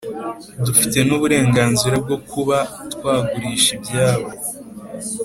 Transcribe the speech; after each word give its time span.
dufite 0.65 0.97
nuburenganzira 1.07 1.95
bwo 2.03 2.17
kuba 2.29 2.57
twagurisha 2.93 3.69
ibyabo 3.77 4.27